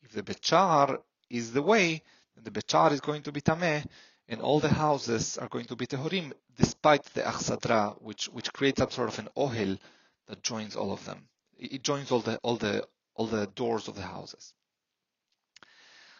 If 0.05 0.11
the 0.13 0.23
Betchar 0.23 1.01
is 1.29 1.53
the 1.53 1.61
way, 1.61 2.03
then 2.35 2.43
the 2.43 2.51
Betchar 2.51 2.91
is 2.91 3.01
going 3.01 3.23
to 3.23 3.31
be 3.31 3.41
Tameh, 3.41 3.85
and 4.27 4.41
all 4.41 4.59
the 4.59 4.69
houses 4.69 5.37
are 5.37 5.47
going 5.47 5.65
to 5.65 5.75
be 5.75 5.87
Tehorim, 5.87 6.33
despite 6.57 7.03
the 7.13 7.21
Achsadra, 7.21 8.01
which, 8.01 8.25
which 8.25 8.51
creates 8.51 8.79
some 8.79 8.91
sort 8.91 9.09
of 9.09 9.19
an 9.19 9.29
Ohel 9.37 9.79
that 10.27 10.43
joins 10.43 10.75
all 10.75 10.91
of 10.91 11.05
them. 11.05 11.27
It 11.57 11.83
joins 11.83 12.11
all 12.11 12.19
the, 12.19 12.37
all 12.39 12.57
the, 12.57 12.87
all 13.15 13.27
the 13.27 13.47
doors 13.47 13.87
of 13.87 13.95
the 13.95 14.01
houses. 14.01 14.53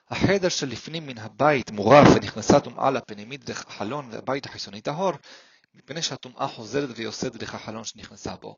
החדר 0.10 0.50
שלפנים 0.50 1.08
מן 1.08 1.18
הבית 1.18 1.72
מורף 1.72 2.08
ונכנסה 2.16 2.60
טומאה 2.60 2.92
לפנימית 2.92 3.44
דרך 3.44 3.68
החלון 3.68 4.10
והבית 4.12 4.46
החיצוני 4.46 4.82
טהור, 4.82 5.12
מפני 5.74 6.02
שהטומאה 6.02 6.48
חוזרת 6.48 6.90
ויוסדת 6.96 7.36
דרך 7.36 7.56
החלון 7.56 7.84
שנכנסה 7.84 8.36
בו. 8.36 8.56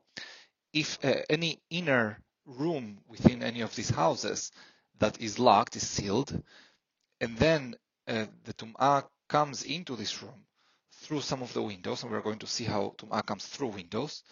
If 0.76 0.98
uh, 1.02 1.22
any 1.32 1.60
inner 1.70 2.18
room 2.46 2.98
within 3.08 3.42
any 3.42 3.60
of 3.60 3.74
these 3.76 3.90
houses 3.90 4.50
that 4.99 5.21
is 5.21 5.39
locked, 5.39 5.75
is 5.75 5.87
sealed, 5.87 6.41
and 7.21 7.37
then 7.37 7.75
uh, 8.07 8.25
the 8.45 8.53
tum'ah 8.53 9.05
comes 9.27 9.63
into 9.63 9.95
this 9.95 10.21
room 10.21 10.45
through 10.91 11.21
some 11.21 11.41
of 11.41 11.53
the 11.53 11.61
windows, 11.61 12.03
and 12.03 12.11
we're 12.11 12.21
going 12.21 12.39
to 12.39 12.47
see 12.47 12.65
how 12.65 12.93
tum'ah 12.97 13.25
comes 13.25 13.45
through 13.45 13.67
windows, 13.69 14.23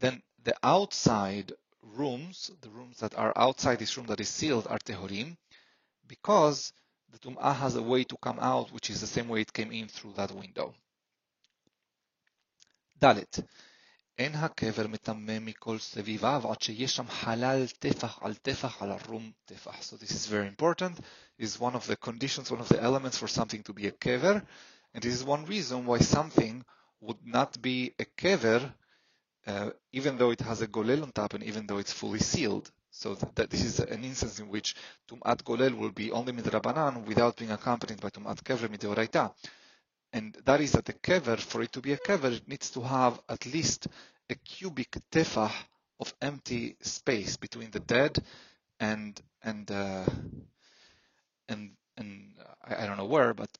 then 0.00 0.22
the 0.42 0.54
outside 0.62 1.52
rooms, 1.82 2.50
the 2.60 2.70
rooms 2.70 2.98
that 2.98 3.14
are 3.16 3.32
outside 3.36 3.78
this 3.78 3.96
room 3.96 4.06
that 4.06 4.20
is 4.20 4.28
sealed, 4.28 4.66
are 4.68 4.78
tehorim, 4.78 5.36
because 6.06 6.72
the 7.12 7.18
tum'ah 7.18 7.54
has 7.54 7.76
a 7.76 7.82
way 7.82 8.04
to 8.04 8.16
come 8.22 8.38
out, 8.40 8.72
which 8.72 8.90
is 8.90 9.00
the 9.00 9.06
same 9.06 9.28
way 9.28 9.40
it 9.40 9.52
came 9.52 9.72
in 9.72 9.88
through 9.88 10.12
that 10.14 10.32
window. 10.32 10.74
Dalet. 13.00 13.44
אין 14.17 14.35
הקבר 14.35 14.87
מטמא 14.87 15.37
מכל 15.41 15.79
סביביו 15.79 16.51
עד 16.51 16.61
שיש 16.61 16.95
שם 16.95 17.07
חלל 17.07 17.67
טפח 17.79 18.19
על 18.21 18.35
טפח 18.35 18.81
על 18.81 18.91
הרום 18.91 19.31
טפח. 19.45 19.75
So 19.81 19.95
this 19.95 20.11
is 20.11 20.27
very 20.27 20.47
important. 20.47 20.99
This 21.39 21.55
is 21.55 21.59
one 21.59 21.75
of 21.75 21.87
the 21.87 21.95
conditions, 21.95 22.51
one 22.51 22.59
of 22.59 22.69
the 22.69 22.81
elements 22.81 23.17
for 23.17 23.27
something 23.27 23.63
to 23.63 23.73
be 23.73 23.87
a 23.87 23.91
kever. 23.91 24.41
And 24.93 25.03
this 25.03 25.13
is 25.13 25.23
one 25.23 25.45
reason 25.45 25.85
why 25.85 25.99
something 25.99 26.65
would 27.01 27.25
not 27.25 27.61
be 27.61 27.93
a 27.99 28.05
kever 28.21 28.73
uh, 29.47 29.69
even 29.93 30.17
though 30.17 30.31
it 30.31 30.41
has 30.41 30.61
a 30.61 30.67
golel 30.67 31.03
on 31.03 31.11
top 31.11 31.33
and 31.33 31.43
even 31.43 31.65
though 31.65 31.77
it's 31.77 31.93
fully 31.93 32.19
sealed. 32.19 32.69
So 32.91 33.15
that 33.35 33.49
this 33.49 33.63
is 33.63 33.79
an 33.79 34.03
instance 34.03 34.39
in 34.39 34.49
which 34.49 34.75
tumat 35.07 35.43
golel 35.43 35.77
will 35.77 35.91
be 35.91 36.11
only 36.11 36.33
midrabanan 36.33 37.05
without 37.05 37.37
being 37.37 37.51
accompanied 37.51 38.01
by 38.01 38.09
tumat 38.09 38.43
kever 38.43 38.67
mideoraita 38.67 39.31
and 40.14 40.38
that 40.44 40.60
is 40.60 40.72
that 40.72 40.84
the 40.84 40.92
kever, 40.92 41.36
for 41.38 41.60
it 41.60 41.72
to 41.72 41.80
be 41.80 41.92
a 41.92 41.98
kever, 41.98 42.32
it 42.32 42.48
needs 42.48 42.70
to 42.70 42.80
have 42.80 43.20
at 43.28 43.44
least 43.46 43.88
a 44.30 44.36
cubic 44.36 44.96
tefah 45.10 45.50
of 45.98 46.14
empty 46.22 46.76
space 46.80 47.36
between 47.36 47.72
the 47.72 47.80
dead 47.80 48.16
and 48.78 49.20
and 49.42 49.68
uh, 49.72 50.06
and 51.48 51.72
and 51.96 52.32
I, 52.64 52.84
I, 52.84 52.86
don't 52.86 52.96
know 52.96 53.06
where, 53.06 53.34
but 53.34 53.50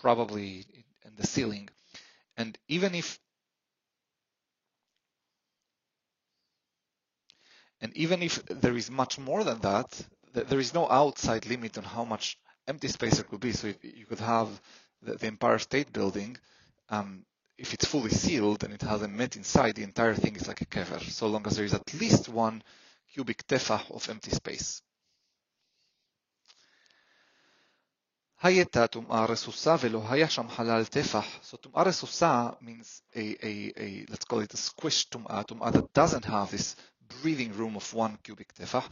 probably 0.00 0.64
in 1.04 1.12
the 1.16 1.26
ceiling. 1.26 1.68
And 2.36 2.56
even 2.68 2.94
if 2.94 3.18
and 7.80 7.96
even 7.96 8.22
if 8.22 8.44
there 8.46 8.76
is 8.76 8.92
much 8.92 9.18
more 9.18 9.42
than 9.42 9.58
that, 9.62 10.06
there 10.32 10.60
is 10.60 10.72
no 10.72 10.88
outside 10.88 11.46
limit 11.46 11.78
on 11.78 11.84
how 11.84 12.04
much 12.04 12.38
empty 12.68 12.88
space 12.88 13.16
there 13.16 13.24
could 13.24 13.40
be. 13.40 13.52
So 13.52 13.72
you 13.82 14.06
could 14.06 14.20
have 14.20 14.48
the, 15.05 15.15
the 15.15 15.27
Empire 15.27 15.59
State 15.59 15.91
Building, 15.91 16.37
um, 16.89 17.25
if 17.57 17.73
it's 17.73 17.85
fully 17.85 18.09
sealed 18.09 18.63
and 18.63 18.73
it 18.73 18.81
has 18.81 19.01
a 19.01 19.07
met 19.07 19.35
inside, 19.35 19.75
the 19.75 19.83
entire 19.83 20.15
thing 20.15 20.35
is 20.35 20.47
like 20.47 20.61
a 20.61 20.65
kever, 20.65 20.99
so 20.99 21.27
long 21.27 21.45
as 21.45 21.55
there 21.55 21.65
is 21.65 21.73
at 21.73 21.93
least 21.93 22.27
one 22.29 22.63
cubic 23.13 23.45
tefah 23.47 23.89
of 23.91 24.09
empty 24.09 24.31
space. 24.31 24.81
הייתה 28.41 28.87
טומאה 28.87 29.25
רסוסה 29.25 29.75
ולא 29.79 30.03
היה 30.09 30.29
שם 30.29 30.49
חלל 30.49 30.85
טפח. 30.85 31.25
So 31.43 31.57
טומאה 31.57 31.83
רסוסה 31.83 32.49
means 32.61 33.01
a, 33.13 33.17
a, 33.17 33.79
a, 33.79 34.11
let's 34.11 34.25
call 34.25 34.39
it 34.39 34.53
a 34.53 34.57
squished 34.57 35.09
טומאה, 35.09 35.43
טומאה 35.43 35.71
that 35.71 35.93
doesn't 35.93 36.25
have 36.25 36.51
this 36.51 36.75
breathing 37.21 37.53
room 37.53 37.75
of 37.75 37.93
one 37.93 38.17
cubic 38.23 38.53
tefah. 38.53 38.83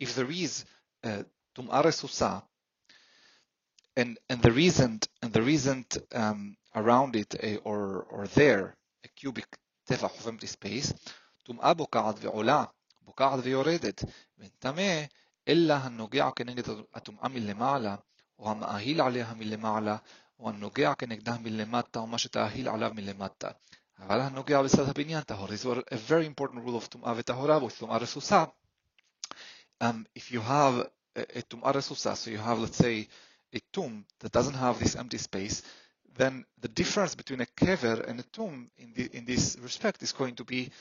If 0.00 0.14
there 0.16 0.30
is 0.30 0.64
uh, 1.04 1.22
טומאה 1.52 1.80
רסוסה, 1.80 2.38
and 3.96 4.18
and 4.30 4.42
there 4.42 4.58
isn't 4.58 5.08
and 5.22 5.32
there 5.32 5.48
isn't 5.48 5.98
um, 6.14 6.56
around 6.74 7.16
it 7.16 7.34
a, 7.42 7.56
or 7.58 8.06
or 8.10 8.26
there 8.26 8.76
a 9.04 9.08
cubic 9.08 9.58
טפח 9.84 10.10
of 10.10 10.26
empty 10.26 10.46
space, 10.46 10.92
טומאה 11.42 11.74
בוקעת 11.74 12.14
ועולה, 12.20 12.64
בוקעת 13.02 13.40
ויורדת, 13.42 14.04
ואין 14.38 14.50
טמא 14.58 15.04
אלא 15.48 15.74
הנוגע 15.74 16.30
כנגד 16.36 16.62
הטומאה 16.94 17.28
מלמעלה, 17.28 17.96
או 18.38 18.50
המאהיל 18.50 19.00
עליה 19.00 19.34
מלמעלה, 19.34 19.96
או 20.38 20.48
הנוגע 20.48 20.94
כנגדה 20.94 21.36
מלמטה, 21.42 21.98
או 21.98 22.06
מה 22.06 22.18
שתאהיל 22.18 22.68
עליו 22.68 22.90
מלמטה. 22.94 23.48
אבל 23.98 24.20
הנוגע 24.20 24.62
בצד 24.62 24.88
הבניין 24.88 25.20
טהור. 25.20 25.48
This 25.48 25.64
is 25.64 25.94
a 25.94 25.96
very 25.96 26.26
important 26.26 26.64
rule 26.66 26.76
of 26.82 26.86
טומאה 26.88 27.12
וטהורה, 27.16 27.58
with 27.58 27.78
טומאה 27.78 27.96
רסוסה. 27.96 28.44
Um, 29.82 30.06
if 30.18 30.32
you 30.32 30.40
have 30.40 30.86
a 31.16 31.40
טומאה 31.48 31.70
רסוסה, 31.70 32.12
so 32.12 32.30
you 32.30 32.38
have 32.38 32.58
let's 32.58 32.76
say 32.76 33.08
a 33.53 33.59
tomb 33.73 34.05
that 34.19 34.31
doesn't 34.31 34.53
have 34.53 34.79
this 34.79 34.95
empty 34.95 35.17
space, 35.17 35.63
then 36.17 36.45
the 36.59 36.67
difference 36.67 37.15
between 37.15 37.41
a 37.41 37.45
kever 37.45 38.07
and 38.07 38.19
a 38.19 38.23
tomb 38.23 38.69
in, 38.77 38.93
the, 38.93 39.09
in 39.15 39.25
this 39.25 39.57
respect 39.61 40.03
is 40.03 40.11
going 40.11 40.35
to 40.35 40.43
be 40.43 40.71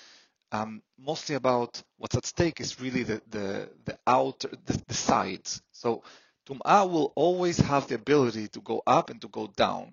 um, 0.52 0.82
mostly 0.98 1.36
about 1.36 1.82
what's 1.98 2.16
at 2.16 2.26
stake 2.26 2.60
is 2.60 2.80
really 2.80 3.04
the, 3.04 3.22
the, 3.30 3.68
the 3.84 3.98
outer, 4.06 4.50
the, 4.66 4.82
the 4.88 4.94
sides. 4.94 5.62
So 5.72 6.02
tum'ah 6.48 6.90
will 6.90 7.12
always 7.14 7.58
have 7.58 7.86
the 7.86 7.94
ability 7.94 8.48
to 8.48 8.60
go 8.60 8.82
up 8.86 9.10
and 9.10 9.20
to 9.20 9.28
go 9.28 9.46
down. 9.46 9.92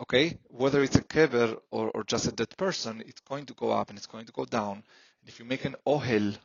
Okay, 0.00 0.38
whether 0.44 0.82
it's 0.82 0.94
a 0.94 1.02
kever 1.02 1.58
or, 1.72 1.90
or 1.90 2.04
just 2.04 2.28
a 2.28 2.32
dead 2.32 2.56
person, 2.56 3.02
it's 3.04 3.20
going 3.22 3.46
to 3.46 3.54
go 3.54 3.72
up 3.72 3.88
and 3.88 3.98
it's 3.98 4.06
going 4.06 4.26
to 4.26 4.32
go 4.32 4.44
down. 4.44 4.74
And 5.20 5.28
if 5.28 5.40
you 5.40 5.44
make 5.44 5.64
an 5.64 5.74
ohel 5.84 6.36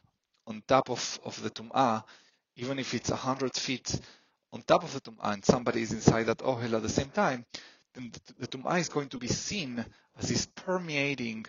on 0.48 0.64
top 0.68 0.90
of, 0.90 1.20
of 1.24 1.42
the 1.44 1.52
tum'ah, 1.52 2.04
even 2.56 2.80
if 2.80 2.96
it's 2.96 3.12
a 3.12 3.16
hundred 3.16 3.56
feet 3.56 4.00
on 4.54 4.62
top 4.62 4.84
of 4.84 4.94
the 4.94 5.02
tum'ah 5.02 5.34
and 5.34 5.44
somebody 5.44 5.82
is 5.82 5.92
inside 5.92 6.28
that 6.28 6.38
ohel 6.38 6.76
at 6.76 6.84
the 6.84 6.90
same 6.90 7.10
time, 7.10 7.46
then 7.96 8.12
the, 8.12 8.34
the 8.42 8.48
tum'ah 8.48 8.80
is 8.80 8.88
going 8.88 9.10
to 9.10 9.18
be 9.18 9.28
seen 9.28 9.84
as 10.20 10.30
this 10.30 10.46
permeating 10.46 11.46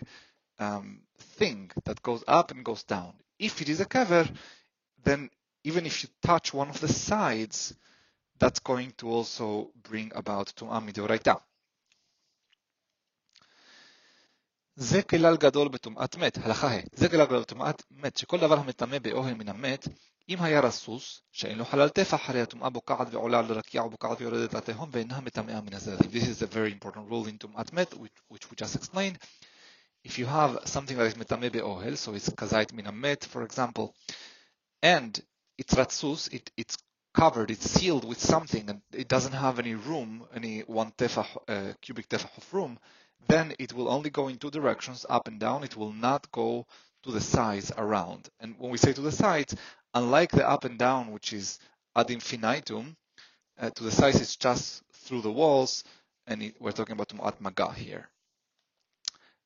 um, 0.59 0.99
thing 1.37 1.71
that 1.85 2.01
goes 2.01 2.23
up 2.27 2.51
and 2.51 2.65
goes 2.65 2.83
down. 2.83 3.13
If 3.37 3.61
it 3.61 3.69
is 3.69 3.79
a 3.79 3.85
kever, 3.85 4.27
then 5.03 5.29
even 5.63 5.85
if 5.85 6.03
you 6.03 6.09
touch 6.23 6.53
one 6.53 6.69
of 6.69 6.81
the 6.81 6.87
sides, 6.87 7.75
that's 8.39 8.59
going 8.59 8.93
to 8.97 9.09
also 9.09 9.69
bring 9.83 10.11
about 10.15 10.53
tum'ah 10.55 10.81
midoraita. 10.81 11.39
זה 14.76 15.02
כלל 15.02 15.36
גדול 15.36 15.68
בטומאת 15.68 16.16
מת, 16.16 16.38
הלכה 16.38 16.68
ה', 16.68 16.80
זה 16.92 17.08
כלל 17.08 17.24
גדול 17.24 17.40
בטומאת 17.40 17.82
מת, 17.90 18.16
שכל 18.16 18.38
דבר 18.38 18.58
המטמא 18.58 18.98
באוהל 18.98 19.34
מן 19.34 19.48
המת, 19.48 19.88
אם 20.28 20.42
היה 20.42 20.60
רסוס, 20.60 21.22
שאין 21.32 21.58
לו 21.58 21.64
חלל 21.64 21.88
טפח, 21.88 22.30
הרי 22.30 22.40
הטומאה 22.40 22.70
בוקעת 22.70 23.06
ועולה 23.10 23.38
על 23.38 23.44
רקיע 23.44 23.82
ובוקעת 23.82 24.20
ויורדת 24.20 24.54
לתהום 24.54 24.88
ואינה 24.92 25.20
מטמאה 25.20 25.60
מן 25.60 25.74
הזרעים. 25.74 26.10
This 26.10 26.24
is 26.24 26.42
a 26.42 26.54
very 26.54 26.72
important 26.72 27.10
rule 27.10 27.28
in 27.28 27.38
טומאת 27.38 27.72
מת, 27.72 27.94
which, 27.94 28.34
which 28.34 28.50
we 28.50 28.64
just 28.64 28.76
explained. 28.76 29.18
If 30.04 30.18
you 30.18 30.26
have 30.26 30.58
something 30.64 30.96
that 30.96 31.14
is 31.14 31.18
מטמא 31.18 31.48
באוהל, 31.48 31.94
so 31.94 32.08
it's 32.16 32.34
כזית 32.34 32.72
מן 32.72 32.86
המת, 32.86 33.26
for 33.32 33.42
example, 33.52 33.92
and 34.84 35.20
it's 35.62 35.74
רצוס, 35.74 36.28
it, 36.28 36.50
it's 36.60 36.76
covered, 37.18 37.50
it's 37.50 37.70
sealed 37.78 38.04
with 38.04 38.20
something, 38.20 38.70
and 38.70 38.80
it 38.92 39.08
doesn't 39.08 39.34
have 39.34 39.58
any 39.58 39.74
room, 39.74 40.24
any 40.34 40.62
one 40.66 40.90
tefah, 40.96 41.26
uh, 41.48 41.72
cubic 41.82 42.08
tefah 42.08 42.38
of 42.38 42.54
room, 42.54 42.78
then 43.28 43.54
it 43.58 43.72
will 43.72 43.88
only 43.88 44.10
go 44.10 44.28
in 44.28 44.38
two 44.38 44.50
directions, 44.50 45.06
up 45.08 45.28
and 45.28 45.38
down. 45.38 45.64
It 45.64 45.76
will 45.76 45.92
not 45.92 46.30
go 46.32 46.66
to 47.02 47.12
the 47.12 47.20
sides 47.20 47.72
around. 47.76 48.28
And 48.40 48.54
when 48.58 48.70
we 48.70 48.78
say 48.78 48.92
to 48.92 49.00
the 49.00 49.12
sides, 49.12 49.54
unlike 49.94 50.32
the 50.32 50.48
up 50.48 50.64
and 50.64 50.78
down, 50.78 51.12
which 51.12 51.32
is 51.32 51.58
ad 51.94 52.10
infinitum, 52.10 52.96
uh, 53.58 53.70
to 53.70 53.84
the 53.84 53.90
sides 53.90 54.20
it's 54.20 54.36
just 54.36 54.82
through 54.92 55.22
the 55.22 55.30
walls, 55.30 55.84
and 56.26 56.42
it, 56.42 56.56
we're 56.60 56.72
talking 56.72 56.94
about 56.94 57.08
tumat 57.08 57.40
maga 57.40 57.72
here. 57.72 58.08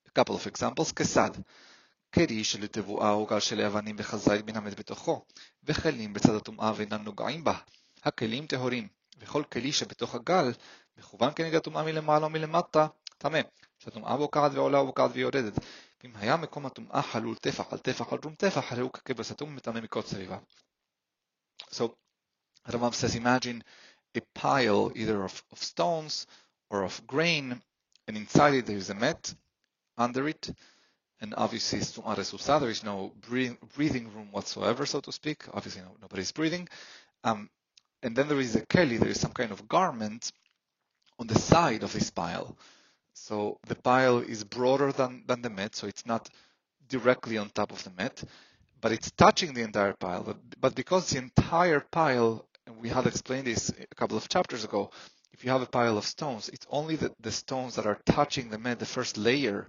A 0.07 0.11
couple 0.11 0.35
of 0.35 0.47
examples. 0.47 0.93
Kesad. 0.93 1.43
כלי 2.15 2.45
שלתבואה 2.45 3.11
או 3.11 3.27
גל 3.27 3.41
של 3.41 3.61
אבנים 3.61 3.97
וחזית 3.99 4.47
מן 4.47 4.57
המת 4.57 4.79
בתוכו, 4.79 5.25
וכלים 5.65 6.13
בצד 6.13 6.35
הטומאה 6.35 6.73
ואינם 6.77 7.03
נוגעים 7.03 7.45
בה. 7.45 7.55
הכלים 8.05 8.47
טהורים, 8.47 8.89
וכל 9.19 9.43
כלי 9.53 9.73
שבתוך 9.73 10.15
הגל 10.15 10.53
מכוון 10.99 11.31
כנגד 11.37 11.55
הטומאה 11.55 11.83
מלמעלה 11.83 12.25
או 12.25 12.31
מלמטה, 12.31 12.87
טמא, 13.19 13.41
שהטומאה 13.80 14.18
בוקעת 14.18 14.52
ועולה 14.54 14.82
ובוקעת 14.82 15.12
ויורדת. 15.14 15.54
היה 16.16 16.38
מקום 16.38 16.66
הטומאה 16.66 17.02
חלול 17.02 17.36
טפח 17.36 17.74
על 17.74 17.80
טפח 17.80 18.14
על 18.14 18.20
דרום 18.20 18.36
טפח, 18.36 18.72
הרי 18.72 18.82
הוא 18.82 18.92
מכל 19.82 20.02
סביבה. 20.02 20.38
So, 21.72 21.96
Rambam 22.68 22.94
says, 22.94 23.16
imagine 23.16 23.64
a 24.16 24.22
pile 24.34 24.92
either 24.96 25.24
of, 25.24 25.44
of 25.52 25.64
stones 25.64 26.26
or 26.70 26.84
of 26.84 27.06
grain, 27.06 27.62
and 28.08 28.18
inside 28.18 28.54
it 28.54 28.66
there 28.66 28.78
is 28.78 28.90
a 28.90 28.94
mat 28.94 29.34
under 29.98 30.28
it, 30.28 30.50
and 31.22 31.34
obviously 31.36 31.80
it's 31.80 31.92
tum'a 31.92 32.16
resusa, 32.16 32.60
there 32.60 32.70
is 32.70 32.84
no 32.84 33.12
breathing 33.28 34.14
room 34.14 34.30
whatsoever, 34.32 34.86
so 34.86 35.00
to 35.02 35.12
speak. 35.12 35.44
Obviously, 35.54 35.82
no, 35.82 35.92
nobody's 36.02 36.32
breathing. 36.32 36.68
Um, 37.24 37.50
and 38.02 38.16
then 38.16 38.28
there 38.30 38.40
is 38.40 38.56
a 38.56 38.66
keli, 38.66 38.98
there 38.98 39.10
is 39.10 39.20
some 39.20 39.34
kind 39.34 39.52
of 39.52 39.68
garment 39.68 40.32
on 41.20 41.28
the 41.28 41.38
side 41.38 41.84
of 41.84 41.92
this 41.92 42.10
pile. 42.10 42.58
So 43.26 43.60
the 43.68 43.76
pile 43.76 44.20
is 44.20 44.44
broader 44.44 44.92
than, 44.92 45.24
than 45.28 45.42
the 45.42 45.50
mat, 45.50 45.76
so 45.76 45.88
it's 45.88 46.06
not 46.06 46.30
directly 46.88 47.38
on 47.38 47.50
top 47.50 47.72
of 47.72 47.84
the 47.84 47.92
mat, 47.92 48.24
but 48.82 48.92
it's 48.92 49.12
touching 49.12 49.54
the 49.54 49.62
entire 49.62 49.94
pile. 49.94 50.24
But, 50.24 50.38
but 50.60 50.74
because 50.76 51.10
the 51.10 51.20
entire 51.20 51.82
pile, 51.82 52.46
and 52.66 52.78
we 52.78 52.90
had 52.90 53.06
explained 53.06 53.46
this 53.46 53.70
a 53.70 53.96
couple 53.96 54.18
of 54.18 54.30
chapters 54.30 54.64
ago, 54.64 54.90
if 55.34 55.44
you 55.44 55.52
have 55.52 55.62
a 55.62 55.68
pile 55.68 55.98
of 55.98 56.06
stones, 56.06 56.50
it's 56.50 56.66
only 56.70 56.96
the, 56.96 57.12
the 57.20 57.32
stones 57.32 57.76
that 57.76 57.86
are 57.86 58.00
touching 58.06 58.50
the 58.50 58.58
mat, 58.58 58.80
the 58.80 58.86
first 58.86 59.18
layer 59.18 59.68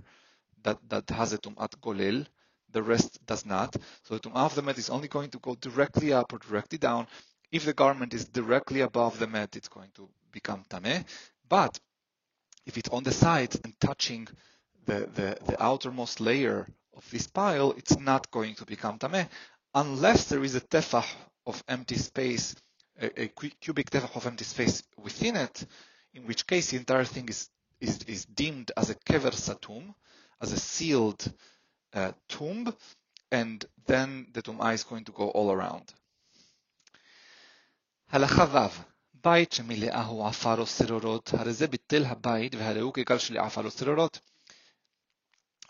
that, 0.62 0.78
that 0.88 1.10
has 1.10 1.32
a 1.32 1.38
tumat 1.38 1.76
golel, 1.82 2.26
the 2.72 2.82
rest 2.82 3.18
does 3.26 3.44
not. 3.44 3.74
So 4.04 4.14
the 4.14 4.20
tum'ah 4.20 4.46
of 4.46 4.54
the 4.54 4.62
mat 4.62 4.78
is 4.78 4.90
only 4.90 5.08
going 5.08 5.30
to 5.30 5.38
go 5.38 5.54
directly 5.56 6.12
up 6.12 6.32
or 6.32 6.38
directly 6.38 6.78
down. 6.78 7.08
If 7.50 7.64
the 7.64 7.74
garment 7.74 8.14
is 8.14 8.24
directly 8.26 8.80
above 8.80 9.18
the 9.18 9.26
mat, 9.26 9.56
it's 9.56 9.68
going 9.68 9.90
to 9.96 10.08
become 10.32 10.64
tameh. 10.70 11.04
But 11.48 11.78
if 12.66 12.78
it's 12.78 12.88
on 12.90 13.02
the 13.02 13.12
side 13.12 13.54
and 13.64 13.78
touching 13.80 14.28
the, 14.86 15.08
the, 15.14 15.38
the 15.46 15.62
outermost 15.62 16.20
layer 16.20 16.68
of 16.96 17.10
this 17.10 17.26
pile, 17.26 17.72
it's 17.72 17.98
not 17.98 18.30
going 18.30 18.54
to 18.56 18.64
become 18.64 18.98
tameh 18.98 19.28
unless 19.74 20.24
there 20.26 20.42
is 20.42 20.54
a 20.54 20.60
tefah 20.60 21.06
of 21.46 21.62
empty 21.68 21.96
space, 21.96 22.54
a, 23.00 23.22
a 23.22 23.28
cubic 23.28 23.90
tefah 23.90 24.14
of 24.16 24.26
empty 24.26 24.44
space 24.44 24.82
within 25.02 25.36
it, 25.36 25.66
in 26.14 26.26
which 26.26 26.46
case 26.46 26.70
the 26.70 26.76
entire 26.76 27.04
thing 27.04 27.28
is, 27.28 27.48
is, 27.80 28.02
is 28.04 28.24
deemed 28.24 28.72
as 28.76 28.90
a 28.90 28.94
kever 28.94 29.32
satum, 29.32 29.94
as 30.40 30.52
a 30.52 30.58
sealed 30.58 31.32
uh, 31.94 32.12
tomb, 32.28 32.74
and 33.30 33.64
then 33.86 34.26
the 34.32 34.42
tum'ah 34.42 34.74
is 34.74 34.84
going 34.84 35.04
to 35.04 35.12
go 35.12 35.28
all 35.28 35.52
around. 35.52 35.92
Halacha 38.12 38.72
בית 39.19 39.51
שמילאה 39.51 40.03
הוא 40.05 40.27
עפר 40.27 40.59
או 40.59 40.67
שרורות, 40.67 41.33
הרי 41.33 41.53
זה 41.53 41.67
ביטל 41.67 42.05
הבית 42.05 42.55
והרי 42.55 42.79
הוא 42.79 42.93
כגל 42.93 43.17
של 43.17 43.37
עפר 43.37 43.65
או 43.65 43.71
שרורות. 43.71 44.19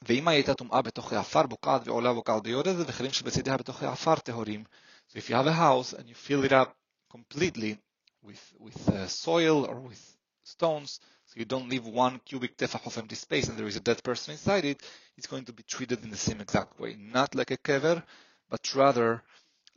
ואם 0.01 0.27
הייתה 0.27 0.53
טומאה 0.53 0.81
בתוכי 0.81 1.15
עפר, 1.15 1.43
בוקעת 1.47 1.87
ועולה 1.87 2.13
בוקעת 2.13 2.41
ויורדת, 2.43 2.75
וכלים 2.87 3.11
שבצדיה 3.11 3.57
בתוכי 3.57 3.85
עפר 3.85 4.15
טהורים. 4.15 4.63
So 5.09 5.17
if 5.17 5.29
you 5.29 5.35
have 5.35 5.47
a 5.47 5.53
house 5.53 5.93
and 5.93 6.09
you 6.09 6.15
fill 6.15 6.43
it 6.43 6.51
up 6.51 6.75
completely 7.09 7.77
with, 8.23 8.43
with 8.59 8.89
uh, 8.89 9.07
soil 9.07 9.65
or 9.65 9.79
with 9.79 10.01
stones, 10.43 10.99
so 11.27 11.33
you 11.39 11.45
don't 11.45 11.69
leave 11.69 11.85
one 11.85 12.19
cubic 12.25 12.57
tefach 12.57 12.85
of 12.85 12.97
empty 12.97 13.15
space 13.15 13.47
and 13.47 13.57
there 13.57 13.67
is 13.67 13.75
a 13.75 13.79
dead 13.89 14.03
person 14.03 14.33
inside 14.33 14.65
it, 14.65 14.81
it's 15.17 15.27
going 15.27 15.45
to 15.45 15.53
be 15.53 15.63
treated 15.63 16.03
in 16.03 16.09
the 16.09 16.17
same 16.17 16.41
exact 16.41 16.79
way. 16.79 16.95
Not 16.99 17.35
like 17.35 17.51
a 17.51 17.57
kever, 17.57 18.03
but 18.49 18.75
rather 18.75 19.23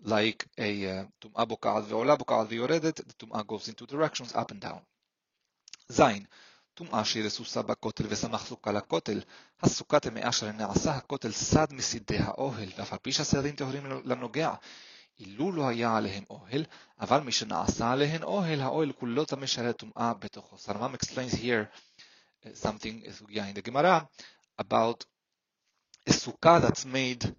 like 0.04 0.46
a 0.58 1.04
tum'ah 1.20 1.46
boka'at 1.46 1.84
ve'ola 1.84 2.16
boka'at 2.16 2.48
ve'yoredet, 2.48 2.96
the 2.96 3.14
tum'ah 3.18 3.46
goes 3.46 3.68
in 3.68 3.74
two 3.74 3.87
directions, 3.87 4.34
up 4.34 4.50
and 4.50 4.61
down. 4.61 4.80
זין, 5.88 6.24
טומאה 6.74 7.04
שהיא 7.04 7.24
רסוסה 7.24 7.62
בכותל 7.62 8.04
ושמח 8.08 8.46
סוכה 8.46 8.72
לכותל, 8.72 9.20
הסוכה 9.62 10.00
טמאה 10.00 10.28
אשר 10.28 10.52
נעשה 10.52 10.94
הכותל 10.94 11.32
סד 11.32 11.72
מסידי 11.72 12.18
האוהל, 12.18 12.68
ואף 12.76 12.92
על 12.92 12.98
פי 12.98 13.12
שהסדים 13.12 13.56
טהורים 13.56 13.87
לנוגע, 14.04 14.54
אילו 15.18 15.52
לא 15.52 15.68
היה 15.68 15.96
עליהם 15.96 16.24
אוהל, 16.30 16.64
אבל 17.00 17.20
משנעשה 17.20 17.92
עליהן 17.92 18.22
אוהל, 18.22 18.61
האוהל 18.61 18.92
כולו 18.92 19.24
טמא 19.24 19.46
שהרי 19.46 19.72
טומאה 19.72 20.14
בתוכו. 20.14 20.56
Sarmam 20.56 20.94
explains 20.94 21.34
here 21.34 21.66
something, 22.44 23.11
סוגיה 23.11 23.50
in 23.50 23.54
the 23.54 23.70
Gemara, 23.70 24.08
about 24.58 25.04
a 26.08 26.12
sukkah 26.12 26.61
that's 26.61 26.84
made 26.84 27.34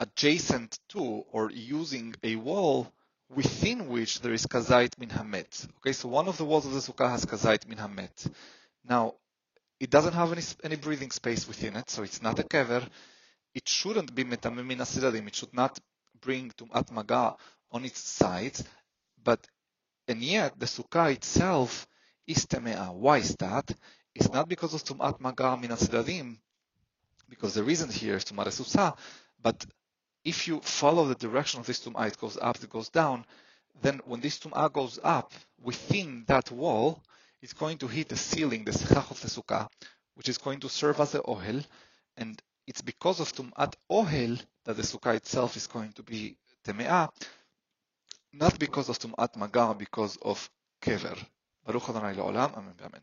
adjacent 0.00 0.78
to 0.90 1.24
or 1.32 1.50
using 1.50 2.14
a 2.22 2.36
wall 2.36 2.92
within 3.28 3.88
which 3.88 4.20
there 4.20 4.32
is 4.32 4.46
kazait 4.46 4.98
min 4.98 5.08
hamet. 5.08 5.68
Okay, 5.78 5.92
so 5.92 6.08
one 6.08 6.28
of 6.28 6.36
the 6.36 6.44
walls 6.44 6.66
of 6.66 6.72
the 6.72 6.80
sukkah 6.80 7.10
has 7.10 7.24
kazait 7.24 7.66
min 7.68 7.78
hamet. 7.78 8.30
Now, 8.88 9.14
it 9.80 9.90
doesn't 9.90 10.14
have 10.14 10.32
any, 10.32 10.42
any 10.62 10.76
breathing 10.76 11.10
space 11.10 11.46
within 11.48 11.76
it, 11.76 11.90
so 11.90 12.02
it's 12.02 12.22
not 12.22 12.38
a 12.38 12.42
kever. 12.42 12.86
It 13.54 13.68
shouldn't 13.68 14.14
be 14.14 14.24
metamim 14.24 14.66
min 14.66 14.80
It 14.80 15.34
should 15.34 15.54
not 15.54 15.78
bring 16.20 16.50
Tumat 16.50 16.90
Maga 16.90 17.36
on 17.70 17.84
its 17.84 18.00
sides, 18.00 18.64
but 19.22 19.46
and 20.06 20.22
yet 20.22 20.58
the 20.58 20.66
Sukkah 20.66 21.12
itself 21.12 21.86
is 22.26 22.46
Temea. 22.46 22.92
Why 22.92 23.18
is 23.18 23.36
that? 23.36 23.70
It's 24.14 24.30
not 24.30 24.48
because 24.48 24.74
of 24.74 24.84
Tumat 24.84 25.20
Maga 25.20 25.56
min 25.56 26.38
because 27.28 27.54
the 27.54 27.64
reason 27.64 27.90
here 27.90 28.16
is 28.16 28.24
Tumat 28.24 28.52
Susa, 28.52 28.94
but 29.42 29.64
if 30.24 30.48
you 30.48 30.60
follow 30.60 31.06
the 31.06 31.14
direction 31.14 31.60
of 31.60 31.66
this 31.66 31.80
Tum'ah, 31.80 32.08
it 32.08 32.18
goes 32.18 32.38
up, 32.40 32.62
it 32.62 32.70
goes 32.70 32.88
down, 32.88 33.24
then 33.82 34.00
when 34.06 34.20
this 34.20 34.38
Tum'ah 34.38 34.72
goes 34.72 34.98
up 35.02 35.32
within 35.62 36.24
that 36.26 36.50
wall, 36.50 37.02
it's 37.42 37.52
going 37.52 37.78
to 37.78 37.88
hit 37.88 38.08
the 38.08 38.16
ceiling, 38.16 38.64
the 38.64 38.70
Sechach 38.70 39.10
of 39.10 39.20
the 39.20 39.28
Sukkah, 39.28 39.68
which 40.14 40.28
is 40.28 40.38
going 40.38 40.60
to 40.60 40.68
serve 40.68 41.00
as 41.00 41.12
the 41.12 41.20
Ohel, 41.20 41.64
and 42.16 42.40
it's 42.66 42.80
because 42.80 43.20
of 43.20 43.32
Tum'at 43.32 43.74
Ohel 43.90 44.40
that 44.64 44.76
the 44.76 44.82
Sukkah 44.82 45.14
itself 45.14 45.56
is 45.56 45.66
going 45.66 45.92
to 45.92 46.02
be 46.02 46.36
Teme'ah, 46.64 47.10
not 48.32 48.58
because 48.58 48.88
of 48.88 48.98
Tum'at 48.98 49.36
Maga, 49.36 49.74
because 49.74 50.16
of 50.22 50.48
Kever. 50.80 51.18
Baruch 51.66 51.88
Adonai 51.88 52.14
Le'olam, 52.14 52.56
Amen, 52.56 52.74
Amen. 52.82 53.00